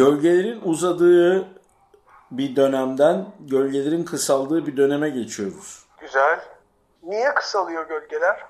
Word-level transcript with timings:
Gölgelerin 0.00 0.60
uzadığı 0.64 1.48
bir 2.30 2.56
dönemden 2.56 3.26
gölgelerin 3.40 4.04
kısaldığı 4.04 4.66
bir 4.66 4.76
döneme 4.76 5.10
geçiyoruz. 5.10 5.84
Güzel. 6.00 6.40
Niye 7.02 7.34
kısalıyor 7.34 7.88
gölgeler? 7.88 8.40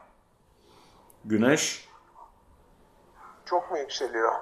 Güneş 1.24 1.88
Çok 3.44 3.70
mu 3.70 3.78
yükseliyor? 3.78 4.32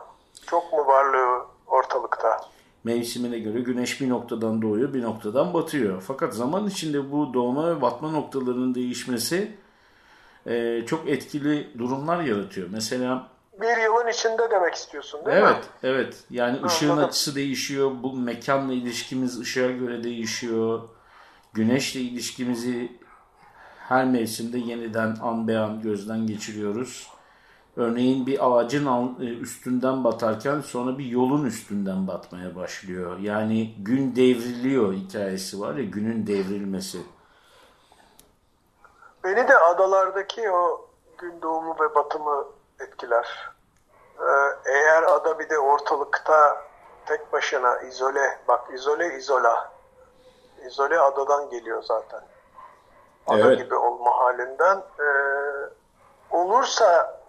Çok 0.46 0.72
mu 0.72 0.86
varlığı 0.86 1.46
ortalıkta? 1.66 2.40
mevsimine 2.84 3.38
göre 3.38 3.60
güneş 3.60 4.00
bir 4.00 4.08
noktadan 4.08 4.62
doğuyor 4.62 4.94
bir 4.94 5.02
noktadan 5.02 5.54
batıyor. 5.54 6.02
Fakat 6.06 6.34
zaman 6.34 6.66
içinde 6.66 7.12
bu 7.12 7.34
doğma 7.34 7.70
ve 7.70 7.82
batma 7.82 8.10
noktalarının 8.10 8.74
değişmesi 8.74 9.56
e, 10.46 10.86
çok 10.86 11.08
etkili 11.08 11.78
durumlar 11.78 12.20
yaratıyor. 12.20 12.68
Mesela 12.70 13.28
Bir 13.60 13.76
yılın 13.76 14.08
içinde 14.08 14.50
demek 14.50 14.74
istiyorsun 14.74 15.26
değil 15.26 15.36
evet 15.36 15.56
mi? 15.56 15.62
evet 15.82 16.24
yani 16.30 16.64
ışığın 16.64 16.88
Anladım. 16.88 17.08
açısı 17.08 17.34
değişiyor. 17.34 17.90
Bu 18.02 18.12
mekanla 18.12 18.72
ilişkimiz 18.72 19.40
ışığa 19.40 19.70
göre 19.70 20.04
değişiyor. 20.04 20.80
Güneşle 21.52 22.00
ilişkimizi 22.00 22.92
her 23.88 24.04
mevsimde 24.04 24.58
yeniden 24.58 25.16
an 25.22 25.48
be 25.48 25.58
an 25.58 25.82
gözden 25.82 26.26
geçiriyoruz. 26.26 27.08
Örneğin 27.76 28.26
bir 28.26 28.50
ağacın 28.50 29.16
e, 29.20 29.24
üstünden 29.24 30.04
batarken 30.04 30.60
sonra 30.60 30.98
bir 30.98 31.04
yolun 31.04 31.44
üstünden 31.44 32.06
batmaya 32.06 32.56
başlıyor. 32.56 33.18
Yani 33.18 33.74
gün 33.78 34.16
devriliyor 34.16 34.92
hikayesi 34.92 35.60
var 35.60 35.74
ya 35.74 35.84
günün 35.84 36.26
devrilmesi. 36.26 36.98
Beni 39.24 39.48
de 39.48 39.58
adalardaki 39.58 40.50
o 40.50 40.88
gün 41.18 41.42
doğumu 41.42 41.76
ve 41.80 41.94
batımı 41.94 42.44
etkiler. 42.80 43.50
Ee, 44.20 44.24
eğer 44.72 45.02
ada 45.02 45.38
bir 45.38 45.48
de 45.50 45.58
ortalıkta 45.58 46.64
tek 47.06 47.32
başına 47.32 47.78
izole, 47.80 48.38
bak 48.48 48.74
izole 48.74 49.16
izola. 49.16 49.72
İzole 50.66 51.00
adadan 51.00 51.50
geliyor 51.50 51.82
zaten. 51.82 52.20
Ada 53.26 53.38
Evet. 53.48 53.58
gibi 53.58 53.74
olma 53.74 54.18
halinden. 54.18 54.82
Ee, 55.00 55.04
olursa 56.30 57.20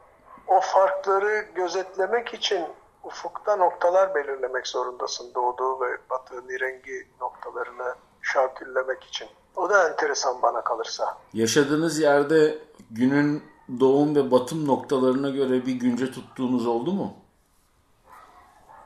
o 0.47 0.59
farkları 0.61 1.39
gözetlemek 1.55 2.33
için 2.33 2.65
ufukta 3.03 3.55
noktalar 3.55 4.15
belirlemek 4.15 4.67
zorundasın. 4.67 5.33
Doğduğu 5.35 5.81
ve 5.81 5.97
battığı 6.09 6.47
nirengi 6.47 7.07
noktalarını 7.21 7.95
şarküllemek 8.21 9.03
için. 9.03 9.27
O 9.55 9.69
da 9.69 9.89
enteresan 9.89 10.41
bana 10.41 10.61
kalırsa. 10.63 11.17
Yaşadığınız 11.33 11.99
yerde 11.99 12.57
günün 12.91 13.43
doğum 13.79 14.15
ve 14.15 14.31
batım 14.31 14.67
noktalarına 14.67 15.29
göre 15.29 15.65
bir 15.65 15.73
günce 15.73 16.11
tuttuğunuz 16.11 16.67
oldu 16.67 16.91
mu? 16.93 17.13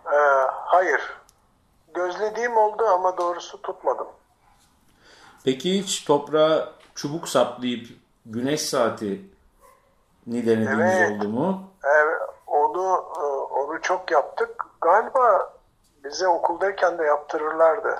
Ee, 0.05 0.17
hayır. 0.65 1.01
Gözlediğim 1.93 2.57
oldu 2.57 2.83
ama 2.83 3.17
doğrusu 3.17 3.61
tutmadım. 3.61 4.07
Peki 5.43 5.79
hiç 5.79 6.05
toprağa 6.05 6.69
çubuk 6.95 7.29
saplayıp 7.29 7.87
güneş 8.25 8.61
saati 8.61 9.21
ni 10.27 10.45
denediğiniz 10.45 10.95
Evet. 10.97 11.11
oldu 11.11 11.29
mu? 11.29 11.63
Evet, 11.83 12.21
onu 12.47 13.05
e, 13.17 13.23
onu 13.53 13.81
çok 13.81 14.11
yaptık. 14.11 14.65
Galiba 14.81 15.53
bize 16.03 16.27
okuldayken 16.27 16.97
de 16.97 17.03
yaptırırlardı. 17.03 17.99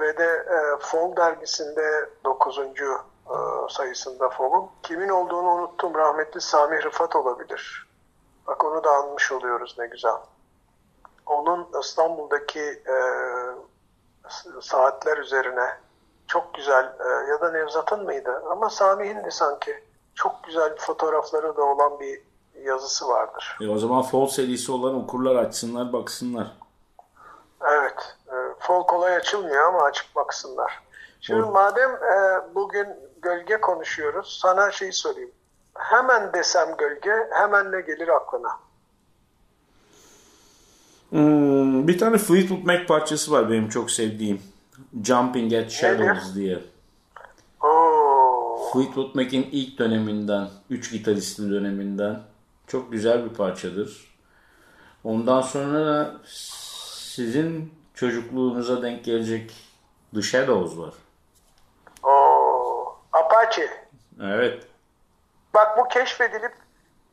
Ve 0.00 0.18
de 0.18 0.24
e, 0.24 0.78
Fol 0.80 1.16
dergisinde 1.16 2.10
9. 2.24 2.60
E, 3.30 3.36
sayısında 3.68 4.28
Fol'un. 4.28 4.66
Kimin 4.82 5.08
olduğunu 5.08 5.48
unuttum. 5.48 5.94
Rahmetli 5.94 6.40
Sami 6.40 6.82
Rıfat 6.82 7.16
olabilir. 7.16 7.88
Bak 8.46 8.64
onu 8.64 8.84
da 8.84 8.90
anmış 8.90 9.32
oluyoruz 9.32 9.76
ne 9.78 9.86
güzel. 9.86 10.16
Onun 11.26 11.68
İstanbul'daki 11.80 12.60
e, 12.60 12.96
saatler 14.60 15.18
üzerine 15.18 15.66
çok 16.26 16.54
güzel 16.54 16.84
e, 16.84 17.30
ya 17.30 17.40
da 17.40 17.50
Nevzat'ın 17.50 18.04
mıydı? 18.04 18.42
Ama 18.50 18.70
Sami'nin 18.70 19.28
sanki. 19.28 19.88
Çok 20.14 20.44
güzel 20.44 20.76
fotoğrafları 20.76 21.56
da 21.56 21.62
olan 21.62 22.00
bir 22.00 22.20
yazısı 22.64 23.08
vardır. 23.08 23.58
E 23.60 23.68
o 23.68 23.78
zaman 23.78 24.02
Fall 24.02 24.26
serisi 24.26 24.72
olan 24.72 24.94
okurlar 24.94 25.36
açsınlar 25.36 25.92
baksınlar. 25.92 26.46
Evet. 27.62 28.16
E, 28.28 28.34
fol 28.58 28.86
kolay 28.86 29.16
açılmıyor 29.16 29.68
ama 29.68 29.82
açık 29.82 30.16
baksınlar. 30.16 30.82
Şimdi 31.20 31.40
madem 31.42 31.90
e, 31.90 32.40
bugün 32.54 32.86
gölge 33.22 33.60
konuşuyoruz, 33.60 34.38
sana 34.42 34.72
şey 34.72 34.92
sorayım. 34.92 35.30
Hemen 35.74 36.32
desem 36.32 36.76
gölge, 36.78 37.12
hemen 37.30 37.72
ne 37.72 37.80
gelir 37.80 38.08
aklına? 38.08 38.50
Hmm, 41.10 41.88
bir 41.88 41.98
tane 41.98 42.18
Fleetwood 42.18 42.62
Mac 42.64 42.86
parçası 42.86 43.32
var 43.32 43.50
benim 43.50 43.68
çok 43.68 43.90
sevdiğim. 43.90 44.42
Jumping 45.04 45.54
at 45.54 45.70
Shadows 45.70 46.34
diye. 46.34 46.62
Oo, 47.62 48.70
Fleetwood 48.72 49.14
Mac'in 49.14 49.48
ilk 49.52 49.78
döneminden, 49.78 50.48
üç 50.70 50.92
gitaristli 50.92 51.50
döneminden 51.50 52.22
çok 52.66 52.92
güzel 52.92 53.24
bir 53.24 53.34
parçadır. 53.34 54.14
Ondan 55.04 55.40
sonra 55.40 55.86
da 55.86 56.14
sizin 56.26 57.74
çocukluğunuza 57.94 58.82
denk 58.82 59.04
gelecek 59.04 59.52
The 60.14 60.22
Shadows 60.22 60.78
var. 60.78 60.94
oo, 62.02 62.96
Apache. 63.12 63.70
Evet. 64.22 64.66
Bak 65.54 65.78
bu 65.78 65.88
keşfedilip 65.88 66.52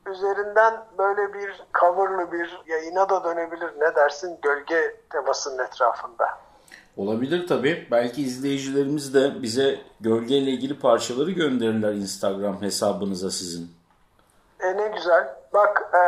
üzerinden 0.06 0.84
böyle 0.98 1.34
bir 1.34 1.62
coverlı 1.80 2.32
bir 2.32 2.60
yayına 2.66 3.08
da 3.08 3.24
dönebilir. 3.24 3.70
Ne 3.80 3.94
dersin 3.94 4.38
gölge 4.42 4.96
temasının 5.10 5.64
etrafında? 5.64 6.38
Olabilir 6.96 7.46
tabii. 7.46 7.88
Belki 7.90 8.22
izleyicilerimiz 8.22 9.14
de 9.14 9.42
bize 9.42 9.80
gölgeyle 10.00 10.50
ilgili 10.50 10.78
parçaları 10.80 11.30
gönderirler 11.30 11.92
Instagram 11.92 12.62
hesabınıza 12.62 13.30
sizin. 13.30 13.70
E 14.60 14.76
ne 14.76 14.88
güzel. 14.88 15.36
Bak 15.54 15.82
e, 15.94 16.02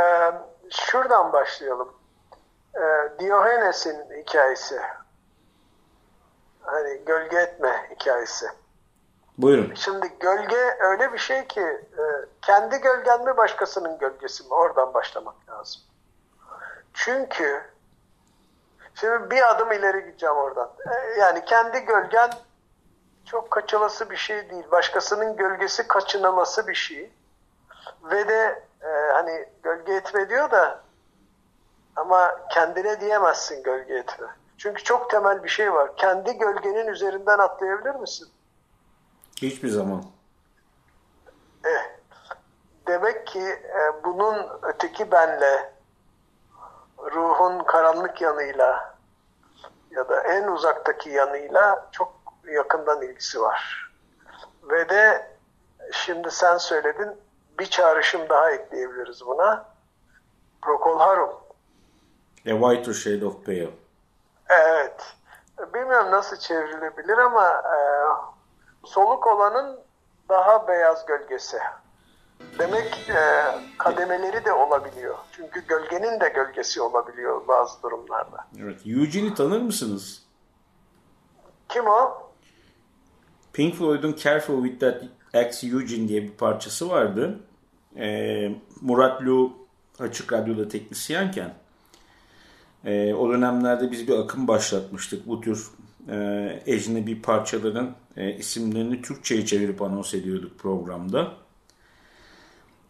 şuradan 0.71 1.33
başlayalım. 1.33 1.89
E, 2.75 2.83
Diogenes'in 3.19 3.97
hikayesi. 4.21 4.81
Hani 6.61 7.01
gölge 7.07 7.37
etme 7.37 7.73
hikayesi. 7.91 8.47
Buyurun. 9.39 9.75
Şimdi 9.75 10.13
gölge 10.21 10.77
öyle 10.81 11.13
bir 11.13 11.19
şey 11.19 11.47
ki 11.47 11.61
e, 11.61 12.03
kendi 12.43 12.79
gölgen 12.79 13.25
mi 13.25 13.37
başkasının 13.37 13.99
gölgesi 13.99 14.45
mi? 14.45 14.49
Oradan 14.51 14.95
başlamak 14.95 15.35
lazım. 15.49 15.83
Çünkü 16.95 17.63
şimdi 18.95 19.31
bir 19.31 19.51
adım 19.51 19.73
ileri 19.73 20.05
gideceğim 20.05 20.37
oradan. 20.37 20.71
E, 20.91 21.21
yani 21.21 21.45
kendi 21.45 21.81
gölgen 21.81 22.31
çok 23.25 23.51
kaçılası 23.51 24.11
bir 24.11 24.17
şey 24.17 24.51
değil. 24.51 24.71
Başkasının 24.71 25.37
gölgesi 25.37 25.89
kaçınılası 25.89 26.67
bir 26.67 26.75
şey. 26.75 27.13
Ve 28.03 28.29
de 28.29 28.63
e, 28.83 29.13
hani 29.13 29.49
gölge 29.63 29.95
etme 29.95 30.29
diyor 30.29 30.51
da 30.51 30.81
ama 31.97 32.41
kendine 32.51 33.01
diyemezsin 33.01 33.63
gölge 33.63 33.95
etme. 33.95 34.27
Çünkü 34.59 34.85
çok 34.85 35.11
temel 35.11 35.45
bir 35.45 35.49
şey 35.49 35.73
var. 35.73 35.97
Kendi 35.97 36.39
gölgenin 36.39 36.87
üzerinden 36.87 37.39
atlayabilir 37.39 37.95
misin? 37.95 38.29
Hiçbir 39.43 39.69
zaman. 39.69 40.05
Eh, 41.65 41.91
demek 42.87 43.27
ki 43.27 43.41
e, 43.41 44.05
bunun 44.05 44.47
öteki 44.63 45.11
benle, 45.11 45.73
ruhun 46.99 47.65
karanlık 47.65 48.21
yanıyla 48.21 48.95
ya 49.91 50.09
da 50.09 50.23
en 50.23 50.49
uzaktaki 50.49 51.11
yanıyla 51.11 51.89
çok 51.93 52.13
yakından 52.53 53.03
ilgisi 53.03 53.41
var. 53.41 53.91
Ve 54.63 54.89
de 54.89 55.31
şimdi 55.93 56.31
sen 56.31 56.57
söyledin 56.57 57.09
bir 57.59 57.67
çağrışım 57.67 58.29
daha 58.29 58.51
ekleyebiliriz 58.51 59.27
buna. 59.27 59.65
Procol 60.63 60.99
Harum. 60.99 61.31
A 62.47 62.51
Whiter 62.51 62.93
Shade 62.93 63.27
of 63.27 63.47
Pale. 63.47 63.71
bilmiyorum 65.75 66.11
nasıl 66.11 66.37
çevrilebilir 66.37 67.19
ama 67.19 67.49
e, 67.49 67.79
soluk 68.89 69.27
olanın 69.27 69.79
daha 70.29 70.69
beyaz 70.69 71.07
gölgesi. 71.07 71.59
Demek 72.59 73.11
e, 73.11 73.21
kademeleri 73.79 74.45
de 74.45 74.53
olabiliyor. 74.53 75.15
Çünkü 75.33 75.67
gölgenin 75.67 76.21
de 76.21 76.29
gölgesi 76.29 76.81
olabiliyor 76.81 77.49
bazı 77.49 77.83
durumlarda. 77.83 78.47
Evet. 78.59 78.81
Eugene'i 78.87 79.35
tanır 79.35 79.61
mısınız? 79.61 80.23
Kim 81.69 81.87
o? 81.87 82.29
Pink 83.53 83.75
Floyd'un 83.75 84.17
Careful 84.17 84.65
With 84.65 84.81
That 84.81 85.03
Ex 85.35 85.65
Eugene 85.65 86.09
diye 86.09 86.23
bir 86.23 86.33
parçası 86.33 86.91
vardı. 86.91 87.41
Ee, 87.97 88.51
Murat 88.81 89.23
Lu 89.23 89.53
açık 90.01 90.33
radyoda 90.33 90.69
teknisyenken 90.69 91.55
e, 92.85 93.15
o 93.15 93.33
dönemlerde 93.33 93.91
biz 93.91 94.09
bir 94.09 94.19
akım 94.19 94.49
başlatmıştık. 94.49 95.29
Bu 95.29 95.41
tür 95.41 95.71
e, 96.09 96.63
ecnebi 96.67 97.23
parçaların 97.23 97.95
e, 98.19 98.33
isimlerini 98.33 99.03
Türkçe'ye 99.03 99.47
çevirip 99.47 99.83
anons 99.83 100.15
ediyorduk 100.15 100.59
programda. 100.59 101.33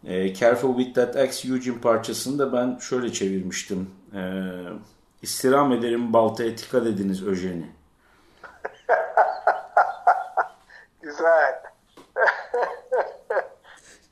E, 0.03 0.33
Careful 0.33 0.77
With 0.77 0.95
That 0.95 1.15
Ex 1.15 1.45
Eugene 1.45 1.81
parçasını 1.81 2.39
da 2.39 2.53
ben 2.53 2.77
şöyle 2.77 3.13
çevirmiştim. 3.13 3.91
E, 4.15 4.21
İstirham 5.21 5.71
ederim 5.71 6.13
baltaya 6.13 6.57
dikkat 6.57 6.87
ediniz 6.87 7.27
Öjen'i. 7.27 7.71
Güzel. 11.01 11.63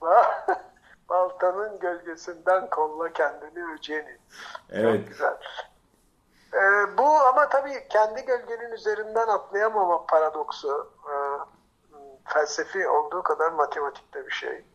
Baltanın 1.10 1.80
gölgesinden 1.80 2.70
kolla 2.70 3.14
kendini 3.14 3.74
öceni. 3.74 4.18
Evet. 4.72 5.00
Çok 5.00 5.08
güzel. 5.08 5.38
Ee, 6.54 6.98
bu 6.98 7.04
ama 7.04 7.50
tabii 7.50 7.88
kendi 7.90 8.26
gölgenin 8.26 8.72
üzerinden 8.72 9.28
atlayamama 9.28 10.06
paradoksu 10.06 10.92
e, 11.06 11.14
felsefi 12.26 12.88
olduğu 12.88 13.24
kadar 13.24 13.52
matematikte 13.52 14.26
bir 14.26 14.32
şey. 14.32 14.66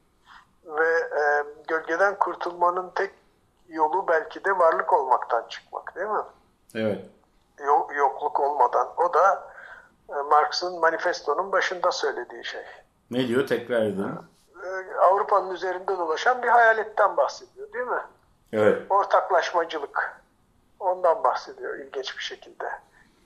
Ve 0.65 0.89
e, 0.99 1.45
gölgeden 1.69 2.19
kurtulmanın 2.19 2.91
tek 2.95 3.11
yolu 3.69 4.09
belki 4.09 4.45
de 4.45 4.59
varlık 4.59 4.93
olmaktan 4.93 5.45
çıkmak 5.49 5.97
değil 5.97 6.09
mi? 6.09 6.23
Evet. 6.75 7.05
Yok, 7.67 7.97
yokluk 7.97 8.41
olmadan. 8.41 8.89
O 8.97 9.15
da 9.15 9.53
e, 10.09 10.15
Marx'ın 10.15 10.81
manifestonun 10.81 11.53
başında 11.53 11.93
söylediği 11.93 12.45
şey. 12.45 12.65
Ne 13.11 13.29
diyor 13.29 13.47
tekrar 13.47 13.83
edelim. 13.83 14.19
E, 14.65 14.97
Avrupa'nın 14.97 15.51
üzerinde 15.51 15.99
dolaşan 15.99 16.43
bir 16.43 16.49
hayaletten 16.49 17.17
bahsediyor 17.17 17.73
değil 17.73 17.87
mi? 17.87 18.03
Evet. 18.53 18.83
Ortaklaşmacılık. 18.91 20.22
Ondan 20.83 21.25
bahsediyor 21.25 21.79
ilginç 21.79 22.19
bir 22.19 22.23
şekilde. 22.23 22.65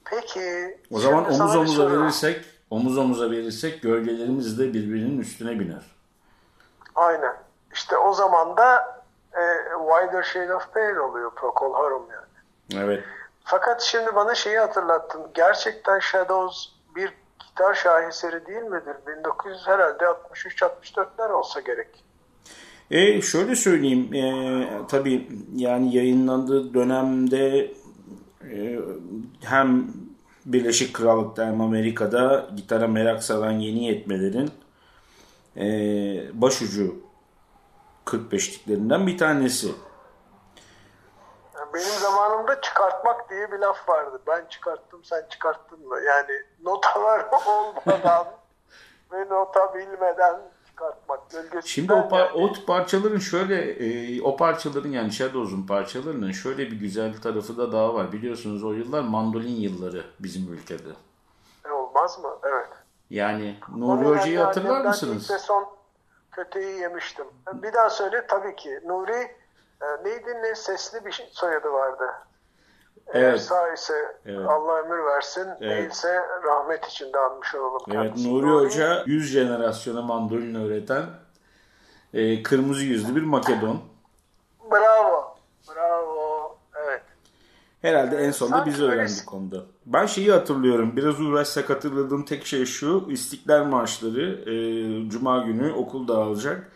Peki. 0.05 0.79
O 0.91 0.99
zaman 0.99 1.25
omuz 1.25 1.56
omuza 1.56 1.91
verirsek, 1.91 2.44
omuz 2.70 2.99
omuza 2.99 3.31
verirsek 3.31 3.82
gölgelerimiz 3.82 4.58
de 4.58 4.64
birbirinin 4.75 5.19
üstüne 5.19 5.61
biner. 5.61 5.97
Aynen. 6.94 7.37
İşte 7.73 7.97
o 7.97 8.12
zaman 8.12 8.56
da 8.56 9.03
e, 9.32 9.43
Wider 9.88 10.23
Shade 10.23 10.55
of 10.55 10.75
Pale 10.75 11.00
oluyor 11.00 11.35
Procol 11.35 11.75
Harum 11.75 12.06
yani. 12.11 12.85
Evet. 12.85 13.05
Fakat 13.44 13.82
şimdi 13.82 14.14
bana 14.14 14.35
şeyi 14.35 14.59
hatırlattın. 14.59 15.26
Gerçekten 15.35 15.99
Shadows 15.99 16.69
bir 16.97 17.12
gitar 17.38 17.75
şaheseri 17.75 18.47
değil 18.47 18.62
midir? 18.62 18.97
1900 19.06 19.67
herhalde 19.67 20.05
63-64'ler 20.05 21.32
olsa 21.32 21.61
gerek. 21.61 22.05
E 22.91 23.23
şöyle 23.23 23.56
söyleyeyim, 23.56 24.15
e, 24.15 24.87
tabii 24.88 25.29
yani 25.55 25.97
yayınlandığı 25.97 26.75
dönemde 26.75 27.75
e, 28.50 28.79
hem 29.44 29.87
Birleşik 30.47 30.94
Krallık'ta 30.94 31.47
hem 31.47 31.61
Amerika'da 31.61 32.49
gitara 32.56 32.88
merak 32.88 33.23
saran 33.23 33.53
yeni 33.53 33.85
yetmelerin 33.85 34.50
e, 35.56 35.67
başucu 36.43 36.97
45'liklerinden 38.06 39.06
bir 39.06 39.19
tanesi. 39.19 39.69
Benim 41.75 42.00
zamanımda 42.00 42.61
çıkartmak 42.61 43.31
diye 43.31 43.53
bir 43.53 43.59
laf 43.59 43.88
vardı. 43.88 44.21
Ben 44.27 44.47
çıkarttım 44.49 45.05
sen 45.05 45.27
çıkarttın 45.31 45.88
mı? 45.88 46.00
Yani 46.00 46.43
notalar 46.62 47.27
olmadan 47.47 48.27
ve 49.12 49.29
nota 49.29 49.75
bilmeden 49.75 50.41
çıkartmak. 50.81 51.31
Gölgesinden 51.31 51.61
Şimdi 51.61 51.93
o, 51.93 51.96
par- 51.96 52.19
yani. 52.19 52.31
o 52.32 52.67
parçaların 52.67 53.19
şöyle 53.19 53.70
e, 53.73 54.23
o 54.23 54.37
parçaların 54.37 54.88
yani 54.88 55.12
Shadows'un 55.12 55.67
parçalarının 55.67 56.32
şöyle 56.32 56.58
bir 56.70 56.81
güzel 56.81 57.20
tarafı 57.20 57.56
da 57.56 57.73
daha 57.73 57.94
var. 57.94 58.12
Biliyorsunuz 58.12 58.64
o 58.64 58.73
yıllar 58.73 59.00
mandolin 59.02 59.56
yılları 59.56 60.05
bizim 60.20 60.52
ülkede. 60.52 60.88
E, 61.69 61.70
olmaz 61.70 62.19
mı? 62.19 62.31
Evet. 62.43 62.69
Yani 63.11 63.56
Nuri 63.76 64.05
Hoca'yı 64.08 64.38
hatırlar 64.38 64.84
mısınız? 64.84 65.31
ve 65.31 65.38
son 65.38 65.67
köteyi 66.32 66.81
yemiştim. 66.81 67.26
Bir 67.52 67.73
daha 67.73 67.90
söyle 67.90 68.26
tabii 68.28 68.56
ki. 68.56 68.81
Nuri 68.87 69.37
e, 69.82 69.87
neydi 70.05 70.43
ne 70.43 70.55
sesli 70.55 71.05
bir 71.06 71.12
şey- 71.12 71.28
soyadı 71.32 71.73
vardı. 71.73 72.05
Eğer 73.14 73.22
Evet. 73.22 73.40
sağ 73.40 73.72
ise 73.72 73.94
Evet. 74.26 74.48
Allah 74.48 74.72
ömür 74.82 75.04
versin, 75.04 75.46
Evet. 75.60 75.82
değilse 75.82 76.20
rahmet 76.44 76.84
içinde 76.87 77.19
anmış 77.19 77.54
olalım. 77.54 77.82
Evet 77.87 78.02
kendisini. 78.02 78.32
Nuri 78.34 78.64
Hoca 78.64 79.02
100 79.06 79.31
jenerasyona 79.32 80.02
mandolin 80.02 80.54
öğreten 80.54 81.04
e, 82.14 82.43
kırmızı 82.43 82.84
yüzlü 82.84 83.16
bir 83.16 83.22
Makedon. 83.22 83.81
Bravo. 84.70 85.37
Bravo. 85.75 86.56
Evet. 86.84 87.02
Herhalde 87.82 88.16
en 88.16 88.31
sonunda 88.31 88.56
Sanki 88.56 88.70
biz 88.70 88.82
öğrendik 88.82 89.34
onda. 89.34 89.56
Ben 89.87 90.06
şeyi 90.06 90.32
hatırlıyorum. 90.32 90.96
Biraz 90.96 91.20
uğraşsak 91.20 91.70
hatırladığım 91.70 92.25
tek 92.25 92.46
şey 92.46 92.64
şu. 92.66 93.06
İstiklal 93.10 93.64
Marşları 93.64 94.50
e, 94.50 94.54
Cuma 95.10 95.38
günü 95.38 95.72
okul 95.72 96.08
dağılacak. 96.08 96.72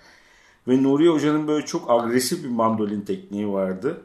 Ve 0.69 0.83
Nuri 0.83 1.09
Hoca'nın 1.09 1.49
böyle 1.49 1.67
çok 1.67 1.91
agresif 1.91 2.45
bir 2.45 2.49
mandolin 2.49 3.01
tekniği 3.01 3.53
vardı. 3.53 4.03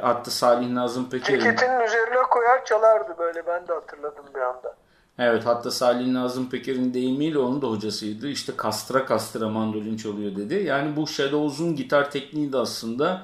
Hatta 0.00 0.30
Salih 0.30 0.68
Nazım 0.70 1.10
Peker'in... 1.10 1.40
Ceketinin 1.40 1.80
üzerine 1.80 2.22
koyar 2.30 2.64
çalardı 2.64 3.14
böyle. 3.18 3.46
Ben 3.46 3.68
de 3.68 3.72
hatırladım 3.72 4.24
bir 4.34 4.40
anda. 4.40 4.76
Evet 5.18 5.46
hatta 5.46 5.70
Salih 5.70 6.06
Nazım 6.12 6.50
Peker'in 6.50 6.94
deyimiyle 6.94 7.38
onun 7.38 7.62
da 7.62 7.66
hocasıydı. 7.66 8.28
İşte 8.28 8.52
kastıra 8.56 9.06
kastıra 9.06 9.48
mandolin 9.48 9.96
çalıyor 9.96 10.36
dedi. 10.36 10.54
Yani 10.54 10.96
bu 10.96 11.06
Shadows'un 11.06 11.76
gitar 11.76 12.10
tekniği 12.10 12.52
de 12.52 12.58
aslında 12.58 13.22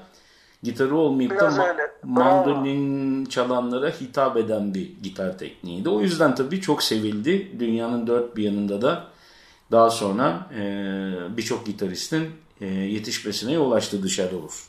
gitarı 0.63 0.97
olmayıp 0.97 1.31
da 1.31 1.35
Biraz 1.37 1.59
ma- 1.59 1.69
öyle. 1.69 1.91
mandolin 2.03 3.25
çalanlara 3.25 3.89
hitap 3.89 4.37
eden 4.37 4.75
bir 4.75 4.93
gitar 5.03 5.39
tekniğiydi. 5.39 5.89
O 5.89 6.01
yüzden 6.01 6.35
tabii 6.35 6.61
çok 6.61 6.83
sevildi. 6.83 7.61
Dünyanın 7.61 8.07
dört 8.07 8.37
bir 8.37 8.43
yanında 8.43 8.83
da 8.83 9.05
daha 9.73 9.91
sonra 9.91 10.47
e, 10.59 10.63
birçok 11.37 11.67
gitaristin 11.67 12.31
e, 12.61 12.67
yetişmesine 12.67 13.53
yol 13.53 13.73
açtı 13.73 14.03
The 14.03 14.09
Shadows. 14.09 14.67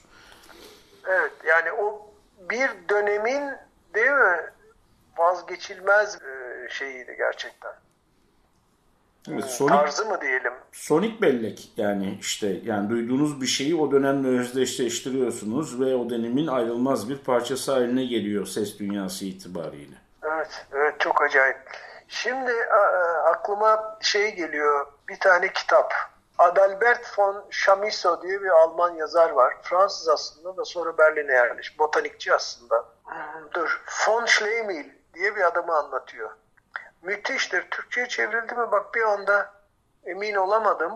Evet 1.08 1.32
yani 1.56 1.72
o 1.72 2.12
bir 2.50 2.70
dönemin 2.90 3.44
değil 3.94 4.12
mi 4.12 4.38
vazgeçilmez 5.18 6.16
e, 6.16 6.68
şeyiydi 6.70 7.16
gerçekten. 7.18 7.72
Evet, 9.32 9.46
Sonic, 9.46 9.76
Tarzı 9.76 10.06
mı 10.06 10.22
diyelim? 10.22 10.54
Sonic 10.72 11.22
bellek 11.22 11.72
yani 11.78 12.18
işte 12.22 12.48
yani 12.64 12.90
duyduğunuz 12.90 13.42
bir 13.42 13.48
şeyi 13.48 13.76
o 13.76 13.92
dönemle 13.92 14.40
özdeşleştiriyorsunuz 14.40 15.80
ve 15.80 15.96
o 15.96 16.10
dönemin 16.10 16.48
ayrılmaz 16.48 17.10
bir 17.10 17.18
parçası 17.18 17.72
haline 17.72 18.06
geliyor 18.06 18.46
ses 18.46 18.80
dünyası 18.80 19.26
itibariyle. 19.26 19.96
Evet, 20.24 20.66
evet 20.74 21.00
çok 21.00 21.22
acayip. 21.24 21.58
Şimdi 22.08 22.52
aklıma 23.26 23.98
şey 24.02 24.36
geliyor, 24.36 24.86
bir 25.10 25.20
tane 25.20 25.54
kitap. 25.54 25.94
Adalbert 26.38 27.20
von 27.20 27.46
Chamisso 27.50 28.22
diye 28.22 28.42
bir 28.42 28.50
Alman 28.50 28.96
yazar 28.96 29.30
var. 29.30 29.54
Fransız 29.62 30.10
aslında 30.10 30.58
da 30.58 30.66
sonra 30.66 30.98
Berlin'e 30.98 31.34
yerleşmiş. 31.34 31.80
Botanikçi 31.80 32.34
aslında. 32.34 32.86
Dur. 33.54 33.82
Von 34.08 34.26
Schleimil 34.26 34.90
diye 35.14 35.36
bir 35.36 35.42
adamı 35.42 35.76
anlatıyor. 35.76 36.30
Müthiştir. 37.02 37.70
Türkçe'ye 37.72 38.08
çevrildi 38.08 38.56
mi? 38.56 38.72
Bak 38.72 38.96
bir 38.96 39.02
anda 39.02 39.54
emin 40.06 40.36
olamadım. 40.36 40.94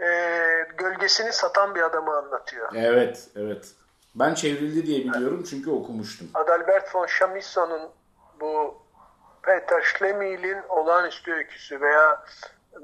Ee, 0.00 0.68
gölgesini 0.78 1.32
satan 1.32 1.74
bir 1.74 1.82
adamı 1.82 2.16
anlatıyor. 2.16 2.72
Evet, 2.74 3.28
evet. 3.36 3.72
Ben 4.14 4.34
çevrildi 4.34 4.86
diye 4.86 4.98
biliyorum 4.98 5.44
çünkü 5.50 5.70
okumuştum. 5.70 6.30
Adalbert 6.34 6.94
von 6.94 7.06
Chamisso'nun 7.06 7.90
bu 8.40 8.74
Peter 9.42 9.82
Schlemil'in 9.82 10.62
olağanüstü 10.68 11.32
öyküsü 11.32 11.80
veya 11.80 12.24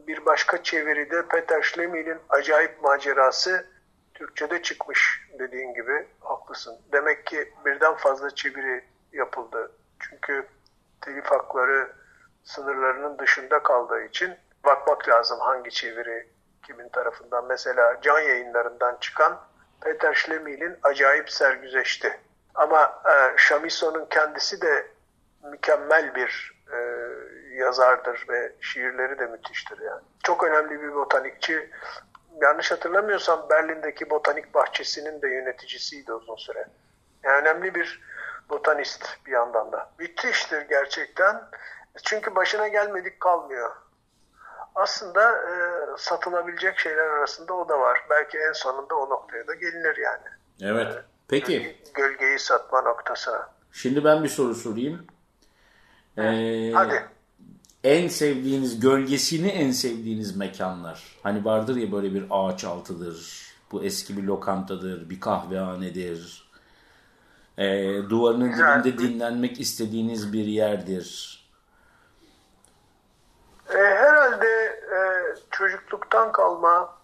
bir 0.06 0.26
başka 0.26 0.62
çeviride 0.62 1.28
Peter 1.28 1.62
Schlemil'in 1.62 2.18
acayip 2.28 2.82
macerası 2.82 3.66
Türkçe'de 4.14 4.62
çıkmış 4.62 5.28
dediğin 5.38 5.74
gibi 5.74 6.06
haklısın. 6.20 6.78
Demek 6.92 7.26
ki 7.26 7.52
birden 7.64 7.94
fazla 7.94 8.34
çeviri 8.34 8.84
yapıldı. 9.12 9.72
Çünkü 10.00 10.46
telif 11.00 11.26
hakları 11.26 11.92
sınırlarının 12.44 13.18
dışında 13.18 13.62
kaldığı 13.62 14.02
için 14.04 14.34
bakmak 14.64 15.08
lazım 15.08 15.40
hangi 15.40 15.70
çeviri 15.70 16.28
kimin 16.66 16.88
tarafından. 16.88 17.46
Mesela 17.46 18.00
can 18.02 18.20
yayınlarından 18.20 18.96
çıkan 19.00 19.40
Peter 19.80 20.14
Schlemil'in 20.14 20.78
acayip 20.82 21.30
sergüzeşti. 21.30 22.20
Ama 22.54 23.02
e, 23.04 23.36
Chamisso'nun 23.36 24.06
kendisi 24.10 24.62
de 24.62 24.86
mükemmel 25.50 26.14
bir 26.14 26.62
e, 26.72 26.78
yazardır 27.54 28.26
ve 28.28 28.52
şiirleri 28.60 29.18
de 29.18 29.26
müthiştir 29.26 29.78
yani. 29.78 30.02
Çok 30.22 30.44
önemli 30.44 30.82
bir 30.82 30.94
botanikçi. 30.94 31.70
Yanlış 32.40 32.70
hatırlamıyorsam 32.70 33.46
Berlin'deki 33.50 34.10
botanik 34.10 34.54
bahçesinin 34.54 35.22
de 35.22 35.28
yöneticisiydi 35.28 36.12
uzun 36.12 36.36
süre. 36.36 36.66
Yani 37.22 37.36
önemli 37.36 37.74
bir 37.74 38.02
botanist 38.50 39.18
bir 39.26 39.32
yandan 39.32 39.72
da. 39.72 39.90
Müthiştir 39.98 40.62
gerçekten. 40.62 41.42
Çünkü 42.02 42.34
başına 42.34 42.68
gelmedik 42.68 43.20
kalmıyor. 43.20 43.70
Aslında 44.74 45.32
e, 45.32 45.54
satılabilecek 45.98 46.78
şeyler 46.78 47.06
arasında 47.06 47.54
o 47.54 47.68
da 47.68 47.80
var. 47.80 48.06
Belki 48.10 48.38
en 48.38 48.52
sonunda 48.52 48.94
o 48.94 49.10
noktaya 49.10 49.46
da 49.46 49.54
gelinir 49.54 49.96
yani. 49.96 50.26
Evet. 50.62 51.04
Peki. 51.28 51.76
Gölgeyi 51.94 52.38
satma 52.38 52.82
noktasına. 52.82 53.48
Şimdi 53.72 54.04
ben 54.04 54.24
bir 54.24 54.28
soru 54.28 54.54
sorayım. 54.54 55.06
Ee, 56.18 56.72
Hadi. 56.74 57.04
En 57.84 58.08
sevdiğiniz, 58.08 58.80
gölgesini 58.80 59.48
en 59.48 59.70
sevdiğiniz 59.70 60.36
mekanlar. 60.36 61.18
Hani 61.22 61.44
vardır 61.44 61.76
ya 61.76 61.92
böyle 61.92 62.14
bir 62.14 62.24
ağaç 62.30 62.64
altıdır. 62.64 63.46
Bu 63.72 63.84
eski 63.84 64.16
bir 64.16 64.22
lokantadır, 64.22 65.10
bir 65.10 65.20
kahvehanedir. 65.20 66.50
Ee, 67.58 67.94
duvarının 68.10 68.50
Güzel. 68.50 68.84
dibinde 68.84 68.98
dinlenmek 68.98 69.60
istediğiniz 69.60 70.32
bir 70.32 70.44
yerdir. 70.44 71.38
E, 73.70 73.78
herhalde 73.78 74.46
e, 74.92 74.98
çocukluktan 75.50 76.32
kalma 76.32 76.98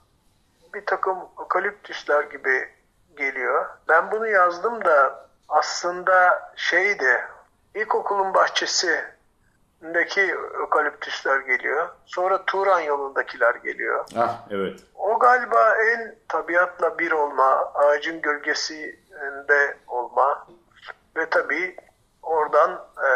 bir 0.74 0.86
takım 0.86 1.18
okaliptüsler 1.36 2.24
gibi 2.24 2.68
geliyor. 3.16 3.66
Ben 3.88 4.10
bunu 4.12 4.26
yazdım 4.26 4.84
da 4.84 5.28
aslında 5.48 6.42
şeydi, 6.56 7.20
ilkokulun 7.74 8.34
bahçesindeki 9.82 10.36
okaliptüsler 10.66 11.40
geliyor. 11.40 11.88
Sonra 12.06 12.44
Turan 12.44 12.80
yolundakiler 12.80 13.54
geliyor. 13.54 14.04
Ah 14.16 14.46
evet. 14.50 14.80
O 14.94 15.18
galiba 15.18 15.74
en 15.74 16.14
tabiatla 16.28 16.98
bir 16.98 17.12
olma, 17.12 17.72
ağacın 17.74 18.20
gölgesinde 18.20 19.76
olma 19.86 20.46
ve 21.16 21.30
tabii 21.30 21.76
oradan 22.22 22.70
e, 22.96 23.10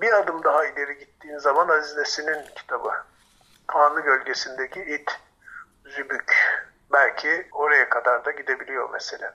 bir 0.00 0.12
adım 0.12 0.44
daha 0.44 0.64
ileri 0.64 0.98
gittiğin 0.98 1.38
zaman 1.38 1.68
Aziz 1.68 1.96
Nesin'in 1.96 2.44
kitabı. 2.56 2.90
Kanlı 3.66 4.00
Gölgesindeki 4.00 4.80
it, 4.80 5.10
zübük. 5.86 6.34
Belki 6.92 7.48
oraya 7.52 7.88
kadar 7.88 8.24
da 8.24 8.30
gidebiliyor 8.30 8.90
mesela. 8.92 9.34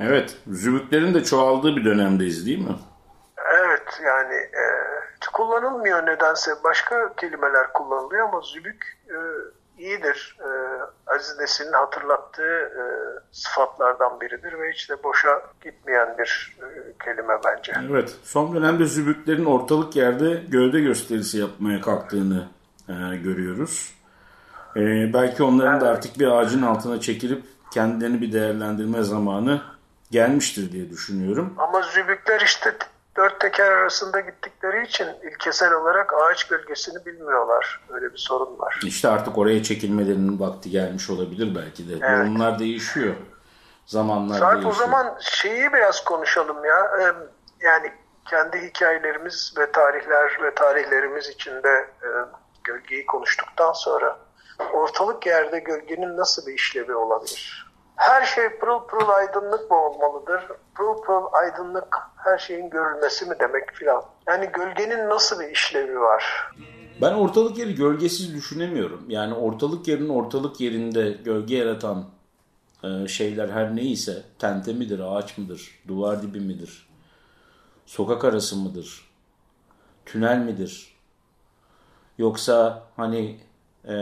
Evet. 0.00 0.36
Zübüklerin 0.46 1.14
de 1.14 1.24
çoğaldığı 1.24 1.76
bir 1.76 1.84
dönemdeyiz 1.84 2.46
değil 2.46 2.68
mi? 2.68 2.76
Evet 3.54 4.00
yani 4.04 4.34
e, 4.34 4.91
kullanılmıyor 5.42 6.06
nedense. 6.06 6.50
Başka 6.64 7.14
kelimeler 7.16 7.72
kullanılıyor 7.72 8.28
ama 8.28 8.40
zübük 8.40 8.98
e, 9.08 9.16
iyidir. 9.78 10.36
E, 10.40 10.48
Aziz 11.14 11.38
Nesin'in 11.38 11.72
hatırlattığı 11.72 12.58
e, 12.58 12.82
sıfatlardan 13.32 14.20
biridir 14.20 14.52
ve 14.52 14.72
hiç 14.72 14.90
de 14.90 15.02
boşa 15.02 15.42
gitmeyen 15.64 16.18
bir 16.18 16.56
e, 16.60 17.04
kelime 17.04 17.34
bence. 17.44 17.72
Evet. 17.90 18.16
Son 18.24 18.54
dönemde 18.54 18.86
zübüklerin 18.86 19.44
ortalık 19.44 19.96
yerde 19.96 20.42
gövde 20.48 20.80
gösterisi 20.80 21.38
yapmaya 21.38 21.80
kalktığını 21.80 22.48
e, 22.88 23.16
görüyoruz. 23.16 23.94
E, 24.76 24.80
belki 25.14 25.42
onların 25.42 25.80
da 25.80 25.88
artık 25.88 26.18
bir 26.18 26.26
ağacın 26.26 26.62
altına 26.62 27.00
çekilip 27.00 27.44
kendilerini 27.74 28.20
bir 28.20 28.32
değerlendirme 28.32 29.02
zamanı 29.02 29.62
gelmiştir 30.10 30.72
diye 30.72 30.90
düşünüyorum. 30.90 31.54
Ama 31.58 31.82
zübükler 31.82 32.40
işte 32.40 32.74
dört 33.16 33.40
teker 33.40 33.72
arasında 33.72 34.20
gittikleri 34.20 34.86
için 34.86 35.06
ilkesel 35.22 35.72
olarak 35.72 36.12
ağaç 36.14 36.44
gölgesini 36.48 37.06
bilmiyorlar. 37.06 37.80
Öyle 37.88 38.12
bir 38.12 38.18
sorun 38.18 38.58
var. 38.58 38.80
İşte 38.84 39.08
artık 39.08 39.38
oraya 39.38 39.62
çekilmelerinin 39.62 40.40
vakti 40.40 40.70
gelmiş 40.70 41.10
olabilir 41.10 41.54
belki 41.54 41.88
de. 41.88 41.92
Evet. 41.92 42.18
Durumlar 42.18 42.58
değişiyor. 42.58 43.14
Zamanlar 43.86 44.38
Sarp 44.38 44.52
değişiyor. 44.62 44.74
o 44.74 44.76
zaman 44.78 45.16
şeyi 45.20 45.72
biraz 45.72 46.04
konuşalım 46.04 46.64
ya. 46.64 46.90
Ee, 47.00 47.12
Yani 47.66 47.92
kendi 48.30 48.62
hikayelerimiz 48.62 49.54
ve 49.58 49.72
tarihler 49.72 50.38
ve 50.42 50.54
tarihlerimiz 50.54 51.28
içinde 51.28 51.88
e, 52.02 52.08
gölgeyi 52.64 53.06
konuştuktan 53.06 53.72
sonra 53.72 54.18
ortalık 54.72 55.26
yerde 55.26 55.58
gölgenin 55.58 56.16
nasıl 56.16 56.46
bir 56.46 56.54
işlevi 56.54 56.94
olabilir? 56.94 57.71
Her 57.96 58.24
şey 58.24 58.48
pırıl 58.48 58.80
pırıl 58.80 59.08
aydınlık 59.08 59.70
mı 59.70 59.76
olmalıdır? 59.76 60.42
Pırıl 60.74 61.02
pırıl 61.02 61.26
aydınlık 61.32 61.96
her 62.16 62.38
şeyin 62.38 62.70
görülmesi 62.70 63.26
mi 63.26 63.34
demek 63.40 63.72
filan? 63.72 64.02
Yani 64.26 64.50
gölgenin 64.52 65.08
nasıl 65.08 65.40
bir 65.40 65.48
işlevi 65.48 66.00
var? 66.00 66.52
Ben 67.00 67.12
ortalık 67.12 67.58
yeri 67.58 67.74
gölgesiz 67.74 68.34
düşünemiyorum. 68.34 69.04
Yani 69.08 69.34
ortalık 69.34 69.88
yerin 69.88 70.08
ortalık 70.08 70.60
yerinde 70.60 71.10
gölge 71.10 71.56
yaratan 71.56 72.04
e, 72.84 73.08
şeyler 73.08 73.48
her 73.48 73.76
neyse 73.76 74.22
tente 74.38 74.72
midir, 74.72 75.00
ağaç 75.00 75.38
mıdır, 75.38 75.82
duvar 75.88 76.22
dibi 76.22 76.40
midir, 76.40 76.88
sokak 77.86 78.24
arası 78.24 78.56
mıdır, 78.56 79.10
tünel 80.06 80.38
midir? 80.38 80.96
Yoksa 82.18 82.82
hani 82.96 83.40
e, 83.84 83.94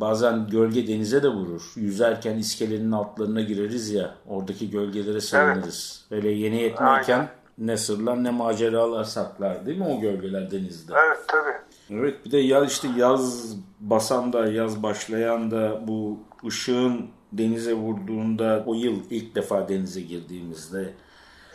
bazen 0.00 0.46
gölge 0.46 0.88
denize 0.88 1.22
de 1.22 1.28
vurur. 1.28 1.72
Yüzerken 1.76 2.38
iskelenin 2.38 2.92
altlarına 2.92 3.40
gireriz 3.40 3.90
ya 3.90 4.14
oradaki 4.28 4.70
gölgelere 4.70 5.20
sığınırız. 5.20 6.06
Böyle 6.10 6.30
yeni 6.30 6.56
yetmeyken 6.62 7.18
Aynen. 7.18 7.28
ne 7.58 7.76
sırlar 7.76 8.24
ne 8.24 8.30
maceralar 8.30 9.04
saklar 9.04 9.66
değil 9.66 9.78
mi 9.78 9.86
o 9.86 10.00
gölgeler 10.00 10.50
denizde? 10.50 10.92
Evet 11.06 11.18
tabii. 11.28 11.58
Evet 12.00 12.24
bir 12.26 12.30
de 12.32 12.38
ya 12.38 12.64
işte 12.64 12.88
yaz 12.96 13.54
basan 13.80 14.32
da 14.32 14.46
yaz 14.46 14.82
başlayan 14.82 15.50
da 15.50 15.88
bu 15.88 16.18
ışığın 16.46 17.06
denize 17.32 17.72
vurduğunda 17.74 18.62
o 18.66 18.74
yıl 18.74 19.00
ilk 19.10 19.34
defa 19.34 19.68
denize 19.68 20.00
girdiğimizde 20.00 20.92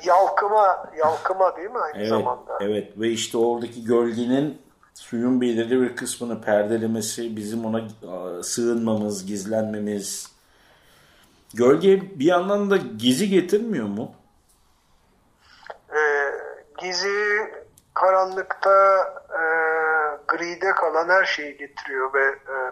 Yalkıma, 0.06 0.90
yalkıma 1.00 1.58
değil 1.58 1.70
mi 1.70 1.78
aynı 1.78 1.98
evet 1.98 2.10
zamanda? 2.10 2.58
evet 2.62 3.00
ve 3.00 3.10
işte 3.10 3.38
oradaki 3.38 3.84
gölgenin 3.84 4.58
suyun 4.94 5.42
belirli 5.42 5.82
bir 5.82 5.96
kısmını 5.96 6.42
perdelemesi 6.42 7.36
bizim 7.36 7.66
ona 7.66 7.80
e, 7.80 8.44
sığınmamız 8.44 9.26
gizlenmemiz 9.26 10.34
gölge 11.54 12.20
bir 12.20 12.26
yandan 12.26 12.72
da 12.72 12.78
gizi 12.78 13.30
getirmiyor 13.30 13.88
mu? 13.88 14.12
Ee, 15.96 16.32
gizi 16.78 17.52
karanlıkta 17.94 18.98
e, 19.30 19.42
gride 20.28 20.72
kalan 20.72 21.10
her 21.10 21.26
şeyi 21.26 21.58
getiriyor 21.58 22.14
ve 22.14 22.26
e, 22.26 22.72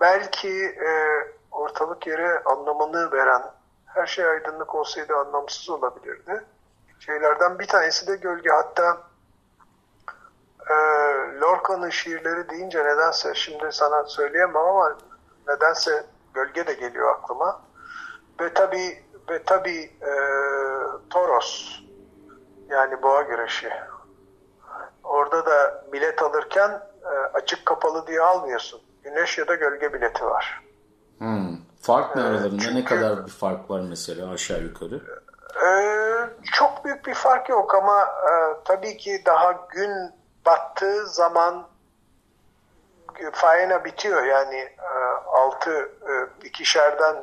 belki 0.00 0.64
e, 0.64 0.90
ortalık 1.50 2.06
yere 2.06 2.42
anlamını 2.44 3.12
veren 3.12 3.42
her 3.86 4.06
şey 4.06 4.26
aydınlık 4.26 4.74
olsaydı 4.74 5.16
anlamsız 5.16 5.70
olabilirdi. 5.70 6.44
Şeylerden 7.00 7.58
bir 7.58 7.66
tanesi 7.66 8.06
de 8.06 8.16
gölge. 8.16 8.50
Hatta 8.50 9.02
e, 10.70 10.74
Lorca'nın 11.40 11.90
şiirleri 11.90 12.48
deyince 12.50 12.84
nedense 12.84 13.34
şimdi 13.34 13.72
sana 13.72 14.04
söyleyemem 14.04 14.56
ama 14.56 14.96
nedense 15.48 16.04
gölge 16.34 16.66
de 16.66 16.72
geliyor 16.74 17.14
aklıma. 17.14 17.60
Ve 18.40 18.54
tabi 18.54 19.04
ve 19.30 19.42
tabi 19.42 19.70
e, 20.02 20.12
Toros 21.10 21.80
yani 22.68 23.02
boğa 23.02 23.22
güreşi. 23.22 23.70
Orada 25.04 25.46
da 25.46 25.84
bilet 25.92 26.22
alırken 26.22 26.70
e, 27.04 27.08
açık 27.34 27.66
kapalı 27.66 28.06
diye 28.06 28.20
almıyorsun. 28.20 28.80
Güneş 29.02 29.38
ya 29.38 29.48
da 29.48 29.54
gölge 29.54 29.92
bileti 29.92 30.24
var. 30.24 30.62
Hmm. 31.18 31.56
Fark 31.82 32.16
ne 32.16 32.22
aralarında? 32.22 32.54
Ne 32.54 32.60
çünkü- 32.60 32.84
kadar 32.84 33.26
bir 33.26 33.30
fark 33.30 33.70
var 33.70 33.80
mesela 33.88 34.30
aşağı 34.30 34.60
yukarı? 34.60 35.00
Ee, 35.66 36.30
çok 36.52 36.84
büyük 36.84 37.06
bir 37.06 37.14
fark 37.14 37.48
yok 37.48 37.74
ama 37.74 38.00
e, 38.02 38.30
tabii 38.64 38.96
ki 38.96 39.22
daha 39.26 39.52
gün 39.52 39.90
battığı 40.46 41.06
zaman 41.06 41.66
e, 43.18 43.30
faena 43.30 43.84
bitiyor 43.84 44.22
yani 44.24 44.56
e, 44.56 44.88
altı 45.26 45.90
e, 46.08 46.46
ikişerden 46.46 47.16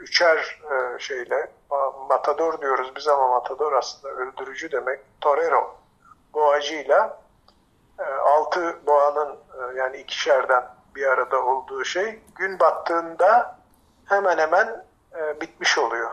üçer 0.00 0.60
şeyle 0.98 1.50
ma- 1.70 2.08
matador 2.08 2.60
diyoruz 2.60 2.92
biz 2.96 3.08
ama 3.08 3.28
matador 3.28 3.72
aslında 3.72 4.14
öldürücü 4.14 4.72
demek 4.72 5.00
torero 5.20 5.76
boğacıyla 6.34 7.18
altı 8.24 8.86
boğanın 8.86 9.36
yani 9.76 9.96
ikişerden 9.96 10.64
bir 10.94 11.06
arada 11.06 11.44
olduğu 11.44 11.84
şey 11.84 12.22
gün 12.34 12.58
battığında 12.58 13.58
hemen 14.06 14.38
hemen 14.38 14.84
bitmiş 15.40 15.78
oluyor. 15.78 16.10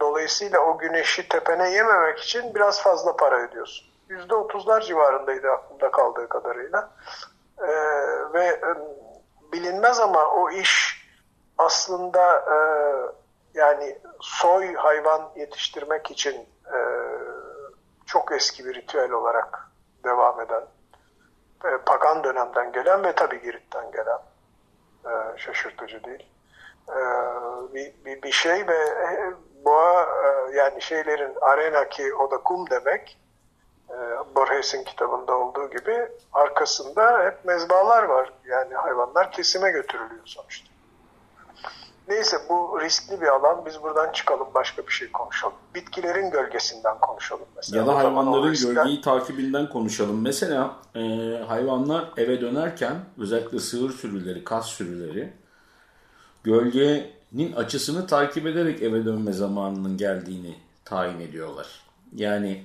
Dolayısıyla 0.00 0.60
o 0.60 0.78
güneşi 0.78 1.28
tepene 1.28 1.70
yememek 1.70 2.18
için 2.18 2.54
biraz 2.54 2.82
fazla 2.82 3.16
para 3.16 3.36
ödüyorsun. 3.36 3.93
Yüzde 4.08 4.34
otuzlar 4.34 4.80
civarındaydı 4.80 5.50
aklımda 5.50 5.90
kaldığı 5.90 6.28
kadarıyla. 6.28 6.90
E, 7.58 7.68
ve 8.34 8.60
bilinmez 9.52 10.00
ama 10.00 10.26
o 10.26 10.50
iş 10.50 11.04
aslında 11.58 12.38
e, 12.38 12.56
yani 13.54 13.98
soy 14.20 14.74
hayvan 14.74 15.30
yetiştirmek 15.36 16.10
için 16.10 16.48
e, 16.74 16.78
çok 18.06 18.32
eski 18.32 18.64
bir 18.64 18.74
ritüel 18.74 19.10
olarak 19.10 19.68
devam 20.04 20.40
eden 20.40 20.62
e, 21.64 21.78
pagan 21.86 22.24
dönemden 22.24 22.72
gelen 22.72 23.04
ve 23.04 23.14
tabii 23.14 23.42
Girit'ten 23.42 23.90
gelen 23.90 24.18
e, 25.04 25.38
şaşırtıcı 25.38 26.04
değil. 26.04 26.30
E, 26.88 26.98
bir, 27.74 28.04
bir, 28.04 28.22
bir 28.22 28.32
şey 28.32 28.68
ve 28.68 28.76
e, 28.76 29.32
boğa 29.64 30.02
e, 30.02 30.56
yani 30.56 30.82
şeylerin 30.82 31.36
arena 31.40 31.88
ki 31.88 32.14
o 32.14 32.30
da 32.30 32.38
kum 32.38 32.70
demek 32.70 33.18
Borges'in 34.34 34.84
kitabında 34.84 35.38
olduğu 35.38 35.70
gibi 35.70 36.08
arkasında 36.32 37.24
hep 37.24 37.44
mezbalar 37.44 38.02
var. 38.02 38.32
Yani 38.46 38.74
hayvanlar 38.74 39.32
kesime 39.32 39.70
götürülüyor 39.70 40.22
sonuçta. 40.24 40.74
Neyse 42.08 42.36
bu 42.48 42.80
riskli 42.80 43.20
bir 43.20 43.26
alan. 43.26 43.66
Biz 43.66 43.82
buradan 43.82 44.12
çıkalım 44.12 44.46
başka 44.54 44.86
bir 44.86 44.92
şey 44.92 45.12
konuşalım. 45.12 45.54
Bitkilerin 45.74 46.30
gölgesinden 46.30 46.98
konuşalım 47.00 47.46
mesela. 47.56 47.80
Ya 47.80 47.86
da 47.86 47.96
hayvanların 47.96 48.52
riskler- 48.52 48.74
gölgeyi 48.74 49.00
takibinden 49.00 49.68
konuşalım. 49.68 50.22
Mesela 50.22 50.76
e, 50.94 51.00
hayvanlar 51.48 52.04
eve 52.16 52.40
dönerken 52.40 52.96
özellikle 53.18 53.58
sığır 53.58 53.90
sürüleri, 53.90 54.44
kas 54.44 54.66
sürüleri 54.66 55.32
gölgenin 56.44 57.52
açısını 57.56 58.06
takip 58.06 58.46
ederek 58.46 58.82
eve 58.82 59.04
dönme 59.04 59.32
zamanının 59.32 59.96
geldiğini 59.96 60.58
tayin 60.84 61.20
ediyorlar. 61.20 61.84
Yani 62.14 62.62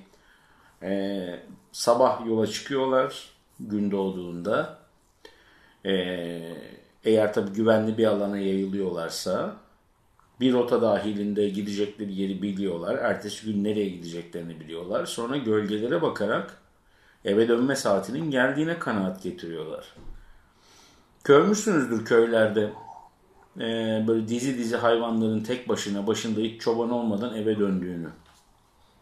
e, 0.82 1.40
sabah 1.72 2.26
yola 2.26 2.46
çıkıyorlar 2.46 3.30
gün 3.60 3.90
doğduğunda. 3.90 4.78
E, 5.84 5.92
eğer 7.04 7.34
tabii 7.34 7.50
güvenli 7.50 7.98
bir 7.98 8.06
alana 8.06 8.38
yayılıyorlarsa 8.38 9.56
bir 10.40 10.52
rota 10.52 10.82
dahilinde 10.82 11.48
gidecekleri 11.48 12.14
yeri 12.14 12.42
biliyorlar. 12.42 12.94
Ertesi 12.94 13.46
gün 13.46 13.64
nereye 13.64 13.88
gideceklerini 13.88 14.60
biliyorlar. 14.60 15.06
Sonra 15.06 15.36
gölgelere 15.36 16.02
bakarak 16.02 16.56
eve 17.24 17.48
dönme 17.48 17.76
saatinin 17.76 18.30
geldiğine 18.30 18.78
kanaat 18.78 19.22
getiriyorlar. 19.22 19.94
Görmüşsünüzdür 21.24 22.04
köylerde 22.04 22.72
e, 23.56 23.64
böyle 24.06 24.28
dizi 24.28 24.58
dizi 24.58 24.76
hayvanların 24.76 25.40
tek 25.40 25.68
başına 25.68 26.06
başında 26.06 26.40
hiç 26.40 26.60
çoban 26.60 26.90
olmadan 26.90 27.34
eve 27.36 27.58
döndüğünü. 27.58 28.08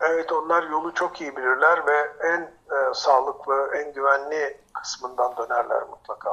Evet 0.00 0.32
onlar 0.32 0.62
yolu 0.62 0.94
çok 0.94 1.20
iyi 1.20 1.36
bilirler 1.36 1.86
ve 1.86 2.26
en 2.28 2.40
e, 2.40 2.94
sağlıklı, 2.94 3.70
en 3.74 3.92
güvenli 3.92 4.56
kısmından 4.74 5.36
dönerler 5.36 5.82
mutlaka. 5.82 6.30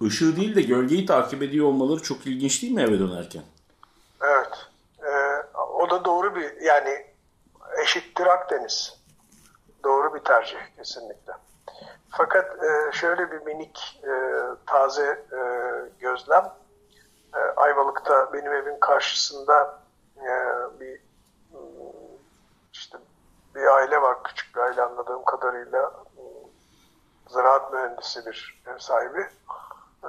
Işığı 0.00 0.36
değil 0.36 0.56
de 0.56 0.62
gölgeyi 0.62 1.06
takip 1.06 1.42
ediyor 1.42 1.66
olmaları 1.66 2.02
çok 2.02 2.26
ilginç 2.26 2.62
değil 2.62 2.72
mi 2.72 2.82
eve 2.82 2.98
dönerken? 2.98 3.42
Evet. 4.22 4.66
E, 5.02 5.12
o 5.56 5.90
da 5.90 6.04
doğru 6.04 6.34
bir 6.34 6.60
yani 6.60 7.06
eşittir 7.82 8.26
Akdeniz. 8.26 9.00
Doğru 9.84 10.14
bir 10.14 10.20
tercih 10.20 10.58
kesinlikle. 10.76 11.32
Fakat 12.10 12.64
e, 12.64 12.92
şöyle 12.92 13.32
bir 13.32 13.38
minik 13.46 14.00
e, 14.04 14.12
taze 14.66 15.24
e, 15.32 15.40
gözlem. 16.00 16.52
E, 17.34 17.38
Ayvalık'ta 17.56 18.32
benim 18.32 18.52
evin 18.52 18.80
karşısında 18.80 19.80
e, 20.16 20.30
bir 20.80 21.00
bir 23.54 23.66
aile 23.66 24.02
var. 24.02 24.22
Küçük 24.24 24.56
bir 24.56 24.60
aile 24.60 24.82
anladığım 24.82 25.24
kadarıyla 25.24 25.92
ziraat 27.28 27.72
mühendisi 27.72 28.26
bir 28.26 28.62
ev 28.66 28.78
sahibi. 28.78 29.20
E, 30.04 30.08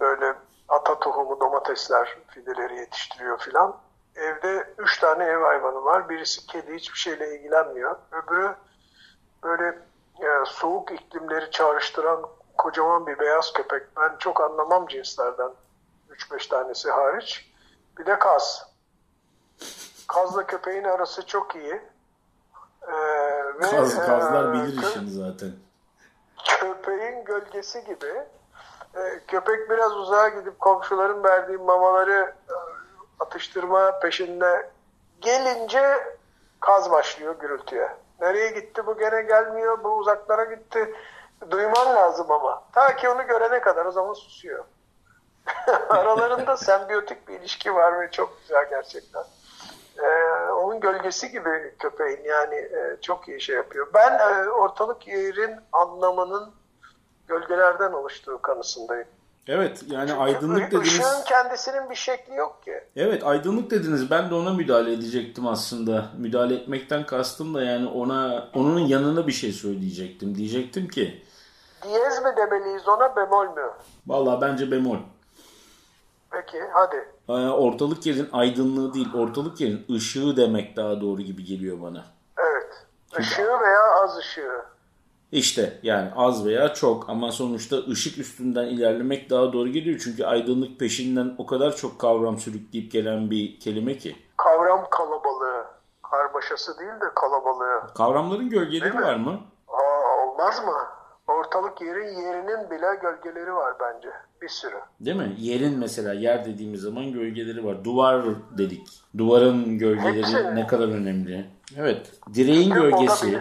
böyle 0.00 0.34
ata 0.68 0.98
tohumu 0.98 1.40
domatesler, 1.40 2.18
fideleri 2.28 2.76
yetiştiriyor 2.76 3.38
filan. 3.38 3.76
Evde 4.16 4.74
üç 4.78 4.98
tane 4.98 5.24
ev 5.24 5.42
hayvanı 5.42 5.84
var. 5.84 6.08
Birisi 6.08 6.46
kedi 6.46 6.74
hiçbir 6.74 6.98
şeyle 6.98 7.36
ilgilenmiyor. 7.36 7.96
Öbürü 8.12 8.54
böyle 9.42 9.78
e, 10.20 10.44
soğuk 10.46 10.92
iklimleri 10.92 11.50
çağrıştıran 11.50 12.26
kocaman 12.58 13.06
bir 13.06 13.18
beyaz 13.18 13.52
köpek. 13.52 13.96
Ben 13.96 14.16
çok 14.18 14.40
anlamam 14.40 14.86
cinslerden. 14.86 15.50
3-5 16.10 16.48
tanesi 16.48 16.90
hariç. 16.90 17.52
Bir 17.98 18.06
de 18.06 18.18
kaz. 18.18 18.72
Kazla 20.08 20.46
köpeğin 20.46 20.84
arası 20.84 21.26
çok 21.26 21.54
iyi. 21.54 21.82
Ee, 22.88 22.92
ve, 23.60 23.70
Kaz, 23.70 24.06
kazlar 24.06 24.44
e, 24.48 24.52
bilir 24.52 24.82
kö- 24.82 24.88
işini 24.90 25.10
zaten. 25.10 25.50
köpeğin 26.60 27.24
gölgesi 27.24 27.84
gibi. 27.84 28.14
Ee, 28.96 29.20
köpek 29.28 29.70
biraz 29.70 29.96
uzağa 29.96 30.28
gidip 30.28 30.60
komşuların 30.60 31.24
verdiği 31.24 31.58
mamaları 31.58 32.34
e, 32.48 32.54
atıştırma 33.20 33.98
peşinde 33.98 34.70
gelince 35.20 36.16
kaz 36.60 36.90
başlıyor 36.90 37.34
gürültüye. 37.40 37.96
Nereye 38.20 38.50
gitti 38.50 38.86
bu 38.86 38.98
gene 38.98 39.22
gelmiyor 39.22 39.84
bu 39.84 39.88
uzaklara 39.96 40.44
gitti. 40.44 40.94
Duyman 41.50 41.94
lazım 41.94 42.30
ama. 42.30 42.62
Ta 42.72 42.96
ki 42.96 43.08
onu 43.08 43.26
görene 43.26 43.60
kadar 43.60 43.86
o 43.86 43.92
zaman 43.92 44.12
susuyor. 44.14 44.64
Aralarında 45.88 46.56
sembiyotik 46.56 47.28
bir 47.28 47.40
ilişki 47.40 47.74
var 47.74 48.00
ve 48.00 48.10
çok 48.10 48.40
güzel 48.40 48.70
gerçekten. 48.70 49.24
Ee, 49.98 50.50
onun 50.52 50.80
gölgesi 50.80 51.30
gibi 51.32 51.74
köpeğin 51.78 52.24
yani 52.24 52.54
e, 52.54 52.96
çok 53.00 53.28
iyi 53.28 53.40
şey 53.40 53.56
yapıyor. 53.56 53.86
Ben 53.94 54.18
e, 54.18 54.48
ortalık 54.48 55.08
yerin 55.08 55.56
anlamının 55.72 56.50
gölgelerden 57.28 57.92
oluştuğu 57.92 58.42
kanısındayım. 58.42 59.08
Evet 59.48 59.84
yani 59.88 60.12
aydınlık 60.12 60.70
dediniz. 60.70 60.86
Işığın 60.88 61.24
kendisinin 61.28 61.90
bir 61.90 61.94
şekli 61.94 62.34
yok 62.34 62.62
ki. 62.64 62.80
Evet 62.96 63.24
aydınlık 63.24 63.70
dediniz. 63.70 64.10
Ben 64.10 64.30
de 64.30 64.34
ona 64.34 64.52
müdahale 64.52 64.92
edecektim 64.92 65.46
aslında. 65.46 66.06
Müdahale 66.18 66.54
etmekten 66.54 67.06
kastım 67.06 67.54
da 67.54 67.62
yani 67.62 67.88
ona 67.88 68.48
onun 68.54 68.80
yanına 68.80 69.26
bir 69.26 69.32
şey 69.32 69.52
söyleyecektim. 69.52 70.34
Diyecektim 70.34 70.88
ki 70.88 71.22
Diyez 71.82 72.22
mi 72.24 72.30
demeliyiz 72.36 72.88
ona 72.88 73.16
bemol 73.16 73.44
mü? 73.46 73.70
vallahi 74.06 74.40
bence 74.40 74.70
bemol. 74.70 74.96
Peki 76.38 76.64
hadi. 76.72 77.08
Ee, 77.28 77.32
Ortalık 77.32 78.06
yerin 78.06 78.28
aydınlığı 78.32 78.94
değil, 78.94 79.08
ortalık 79.14 79.60
yerin 79.60 79.86
ışığı 79.94 80.36
demek 80.36 80.76
daha 80.76 81.00
doğru 81.00 81.22
gibi 81.22 81.44
geliyor 81.44 81.82
bana. 81.82 82.04
Evet. 82.38 82.86
Işığı 83.18 83.60
veya 83.60 83.82
az 84.02 84.18
ışığı. 84.18 84.62
İşte 85.32 85.78
yani 85.82 86.10
az 86.16 86.46
veya 86.46 86.74
çok 86.74 87.08
ama 87.10 87.32
sonuçta 87.32 87.76
ışık 87.76 88.18
üstünden 88.18 88.64
ilerlemek 88.64 89.30
daha 89.30 89.52
doğru 89.52 89.68
geliyor. 89.68 90.00
Çünkü 90.04 90.24
aydınlık 90.24 90.80
peşinden 90.80 91.34
o 91.38 91.46
kadar 91.46 91.76
çok 91.76 91.98
kavram 91.98 92.38
sürükleyip 92.38 92.92
gelen 92.92 93.30
bir 93.30 93.60
kelime 93.60 93.98
ki. 93.98 94.16
Kavram 94.36 94.86
kalabalığı. 94.90 95.64
Karmaşası 96.10 96.78
değil 96.78 97.00
de 97.00 97.14
kalabalığı. 97.14 97.94
Kavramların 97.94 98.48
gölgeleri 98.50 98.94
var 98.94 99.16
mı? 99.16 99.40
Aa, 99.68 100.26
olmaz 100.26 100.64
mı? 100.64 100.97
Ortalık 101.38 101.80
yerin 101.80 102.16
yerinin 102.22 102.70
bile 102.70 102.86
gölgeleri 103.02 103.54
var 103.54 103.74
bence. 103.80 104.08
Bir 104.42 104.48
sürü. 104.48 104.76
Değil 105.00 105.16
mi? 105.16 105.34
Yerin 105.38 105.78
mesela 105.78 106.12
yer 106.12 106.44
dediğimiz 106.44 106.80
zaman 106.80 107.12
gölgeleri 107.12 107.64
var. 107.64 107.84
Duvar 107.84 108.24
dedik. 108.58 108.88
Duvarın 109.18 109.78
gölgeleri 109.78 110.18
Hepsi. 110.18 110.54
ne 110.54 110.66
kadar 110.66 110.88
önemli. 110.88 111.46
Evet. 111.76 112.10
Direğin 112.34 112.70
da 112.70 112.74
gölgesi. 112.74 113.38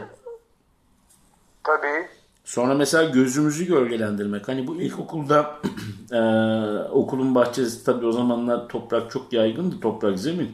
Tabii. 1.63 2.07
Sonra 2.45 2.73
mesela 2.73 3.03
gözümüzü 3.09 3.65
gölgelendirmek. 3.65 4.47
Hani 4.47 4.67
bu 4.67 4.75
ilkokulda 4.75 5.55
eee, 6.11 6.89
okulun 6.91 7.35
bahçesi 7.35 7.85
tabii 7.85 8.05
o 8.05 8.11
zamanlar 8.11 8.67
toprak 8.67 9.11
çok 9.11 9.33
yaygındı. 9.33 9.79
Toprak 9.79 10.19
zemin. 10.19 10.51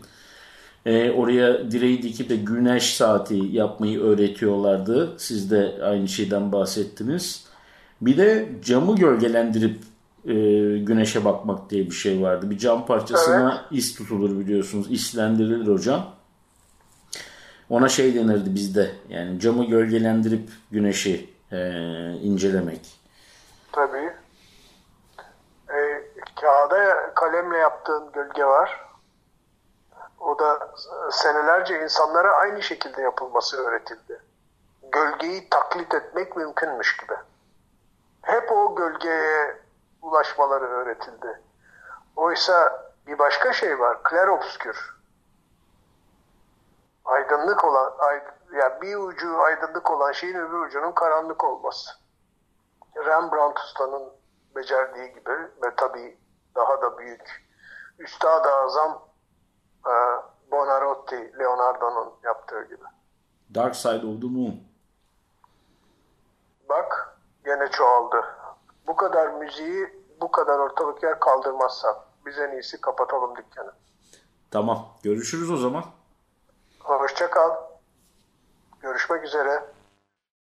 Eee, 0.86 1.12
oraya 1.12 1.72
direği 1.72 2.02
dikip 2.04 2.30
de 2.30 2.36
güneş 2.36 2.96
saati 2.96 3.36
yapmayı 3.36 4.02
öğretiyorlardı. 4.02 5.13
Siz 5.17 5.52
de 5.52 5.76
aynı 5.84 6.08
şeyden 6.08 6.52
bahsettiniz. 6.52 7.46
Bir 8.02 8.17
de 8.17 8.50
camı 8.65 8.96
gölgelendirip 8.96 9.80
eee, 10.26 10.78
güneşe 10.80 11.26
bakmak 11.26 11.69
diye 11.69 11.86
bir 11.86 11.91
şey 11.96 12.22
vardı. 12.22 12.50
Bir 12.50 12.58
cam 12.58 12.86
parçasına 12.86 13.65
is 13.72 13.96
tutulur 13.96 14.39
biliyorsunuz. 14.39 14.91
İslendirilir 14.91 15.67
o 15.67 15.80
cam. 15.80 16.06
Ona 17.69 17.89
şey 17.89 18.15
denirdi 18.15 18.56
bizde. 18.56 18.91
Yani 19.10 19.39
camı 19.39 19.65
gölgelendirip 19.65 20.50
güneşi 20.72 21.30
eee, 21.52 22.13
incelemek. 22.24 22.80
Tabii. 23.72 24.10
E, 25.69 25.78
kağıda 26.41 27.13
kalemle 27.15 27.58
yaptığın 27.58 28.04
gölge 28.13 28.46
var. 28.46 28.80
O 30.23 30.39
da 30.39 30.71
senelerce 31.12 31.83
insanlara 31.83 32.36
aynı 32.36 32.62
şekilde 32.62 33.01
yapılması 33.01 33.57
öğretildi. 33.57 34.21
Gölgeyi 34.91 35.49
taklit 35.49 35.93
etmek 35.93 36.36
mümkünmüş 36.36 36.97
gibi. 36.97 37.13
Hep 38.21 38.51
o 38.51 38.75
gölgeye 38.75 39.62
ulaşmaları 40.01 40.65
öğretildi. 40.65 41.41
Oysa 42.15 42.89
bir 43.07 43.19
başka 43.19 43.53
şey 43.53 43.79
var. 43.79 44.03
Klerobskür. 44.03 44.95
Aydınlık 47.05 47.63
olan, 47.63 47.93
ay, 47.99 48.23
yani 48.53 48.81
bir 48.81 48.95
ucu 48.95 49.41
aydınlık 49.41 49.91
olan 49.91 50.12
şeyin 50.12 50.36
öbür 50.36 50.59
ucunun 50.59 50.91
karanlık 50.91 51.43
olması. 51.43 51.91
Rembrandt 52.95 53.59
ustanın 53.59 54.13
becerdiği 54.55 55.13
gibi 55.13 55.31
ve 55.63 55.75
tabii 55.77 56.17
daha 56.55 56.81
da 56.81 56.97
büyük 56.97 57.45
Üstad-ı 57.99 58.55
Azam 58.55 59.12
e, 59.88 59.93
Buonarroti, 60.52 61.34
Leonardo'nun 61.39 62.13
yaptığı 62.24 62.63
gibi. 62.63 62.84
Dark 63.56 63.76
Side 63.76 64.08
of 64.08 64.22
the 64.22 64.28
Moon. 64.28 64.56
Bak 66.69 67.17
gene 67.46 67.72
çoğaldı. 67.72 68.26
Bu 68.88 68.96
kadar 68.96 69.28
müziği 69.28 70.04
bu 70.22 70.32
kadar 70.32 70.60
ortalık 70.60 71.04
yer 71.04 71.19
kaldırmazsak 71.19 71.96
biz 72.26 72.39
en 72.39 72.52
iyisi 72.52 72.82
kapatalım 72.82 73.36
dükkanı. 73.36 73.72
Tamam. 74.52 74.88
Görüşürüz 75.04 75.52
o 75.52 75.58
zaman. 75.58 75.84
Hoşça 76.80 77.30
kal. 77.30 77.52
Görüşmek 78.82 79.24
üzere. 79.24 79.63